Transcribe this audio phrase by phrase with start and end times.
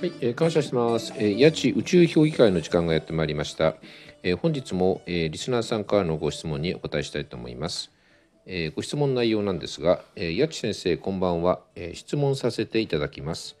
[0.00, 1.12] はい、えー、感謝してます。
[1.16, 3.74] えー、八千宇宙評議会の時間がやってまいりました。
[4.22, 7.90] えー、本日も、えー、リスナーさんからのご質問にお答えしたいと思います。
[8.46, 13.56] えー、ご質問内容なんですが、えー、八千先生こんばんは、えー、質問させていただきます。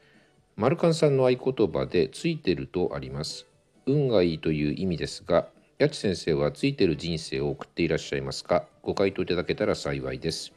[0.54, 3.44] マルカンさんの合言葉でついてるとあります。
[3.86, 5.48] 運がいいという意味ですが、
[5.80, 8.64] 八千先生はついてる人生を送っていらっしゃいますか？
[8.82, 10.52] ご回答いただけたら幸いです。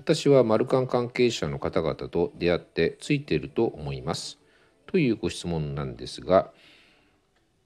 [0.00, 4.40] 私はマルカン関係者の方々と出会ってついてると思います。
[4.86, 6.50] というご質問なんですが、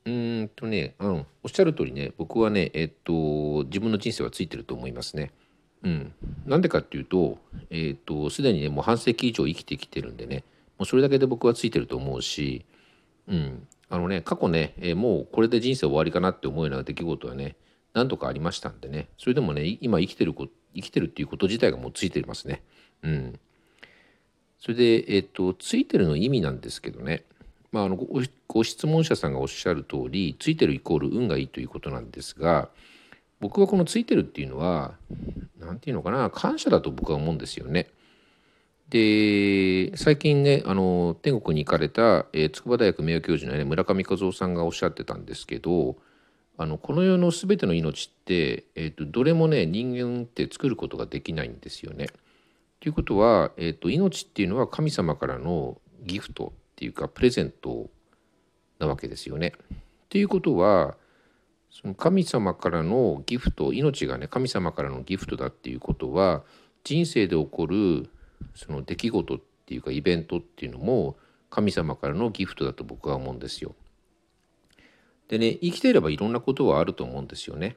[0.05, 5.30] うんとね、うん、おっしゃる通りね、僕はね、えっと、自分の人生はついてると思いますね。
[5.83, 6.12] うん。
[6.46, 7.38] なんでかっていうと、
[7.70, 10.45] えっと、すでにね、もう半世紀以上生きてきてるんでね、
[10.79, 12.65] もうそれだけで僕はついてると思うし、
[13.29, 13.66] うん。
[13.88, 17.57] あのね、過去ね、えー、もうこれで人生終わりかなって思うような出来事はね、
[17.93, 20.48] 何度かありましたんでね、それでもね、今生きてる生
[20.80, 22.62] きてるっていうこと自体がもうついてますね。
[23.02, 23.41] うん。
[24.60, 27.24] それで、えっと、ついてるの意味なんですけどね、
[27.73, 32.68] まあ、あのごご質問者さんがおっしゃる通りついてるイコール運がいいということなんですが
[33.40, 34.95] 僕はこのついてるっていうのは
[35.59, 37.88] 何て言うのかな感謝だと僕は思うんですよね。
[38.90, 45.96] で最近ねあの天国に行かれた、えー、筑波大学名誉教授の、ね、村上和夫さんがおっしゃってたんですけど
[46.59, 52.09] あのこの世の全ての命って、えーと、どれもね人間って作ることができないんですよね。
[52.80, 57.90] ということは、えーと、命っていうのは神様からのギフトっていうかプレゼント
[58.78, 59.52] なわけですよね。
[60.09, 60.96] ということは
[61.70, 66.42] その神様からのギフト命がね神様からのギフトだっていうことは
[66.82, 68.08] 人生で起こる
[68.54, 71.16] その出来事っていうかイベントっていうのも
[71.50, 73.75] 神様からのギフトだと僕は思うんですよ。
[75.28, 77.76] でね生きていればいろんなことはあると思うんですよね。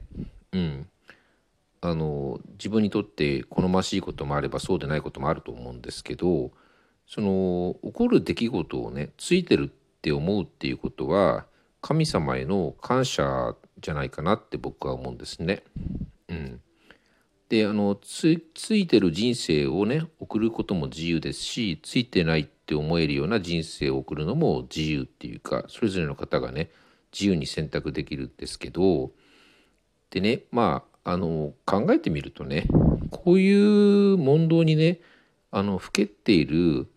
[0.52, 0.88] うん。
[1.84, 6.50] あの自分にとって好ましいこともあればそうでないこともあると思うんですけど
[7.06, 11.44] その起こる出来事をねついてるって思うっていうことは
[11.82, 15.62] 神様への感謝じゃないかなって僕は思うんですね。
[16.30, 16.60] うん、
[17.50, 26.70] であのついてる人生をね送ることも自由ですしついてないって思えるような人生を送るのも自由っていうかそれぞれの方がね
[27.12, 29.10] 自由に選択できるんですけど
[30.08, 32.66] でねまああの考えてみるとね
[33.10, 35.00] こういう問答にね
[35.50, 36.88] あの老けている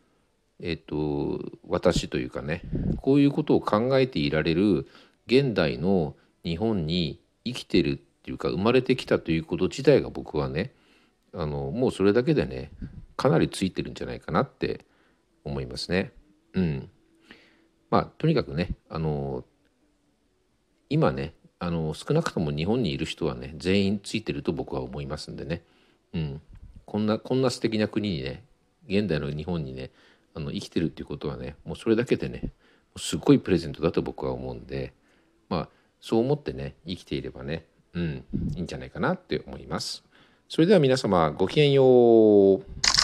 [0.59, 2.61] えっと、私というかね
[3.01, 4.87] こういうことを考えていられる
[5.27, 10.73] 現代の日本に生きてるっていうか生まれてきたということ自体が僕はね
[11.33, 12.71] あのもうそれだけでね
[13.15, 14.85] かなりついてるんじゃないかなって
[15.43, 16.11] 思いますね。
[16.53, 16.89] うん、
[17.89, 19.43] まあとにかくねあの
[20.89, 25.63] 今ねあの少なくとも日本にいる人はね全員ついてると僕は思いますんでね、
[26.13, 26.41] うん、
[26.85, 28.43] こんなこんな素敵な国にね
[28.87, 29.89] 現代の日本にね
[30.35, 32.51] あの生きてるっていうことはねもうそれだけでね
[32.95, 34.93] すごいプレゼントだと僕は思うんで
[35.49, 35.69] まあ
[35.99, 38.23] そう思ってね生きていればねうん
[38.55, 40.03] いいんじゃないかなって思います。
[40.49, 42.96] それでは皆様ごきげんよう。